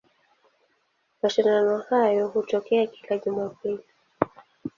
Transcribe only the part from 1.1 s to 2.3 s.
Mashindano hayo